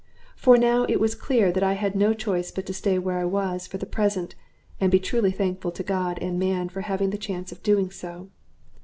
For 0.35 0.57
now 0.57 0.87
it 0.89 0.99
was 0.99 1.13
clear 1.13 1.51
that 1.51 1.61
I 1.61 1.73
had 1.73 1.93
no 1.93 2.15
choice 2.15 2.49
but 2.49 2.65
to 2.65 2.73
stay 2.73 2.97
where 2.97 3.19
I 3.19 3.25
was 3.25 3.67
for 3.67 3.77
the 3.77 3.85
present, 3.85 4.33
and 4.79 4.91
be 4.91 4.99
truly 4.99 5.31
thankful 5.31 5.69
to 5.73 5.83
God 5.83 6.17
and 6.23 6.39
man 6.39 6.69
for 6.69 6.81
having 6.81 7.11
the 7.11 7.19
chance 7.19 7.51
of 7.51 7.61
doing 7.61 7.91
so. 7.91 8.31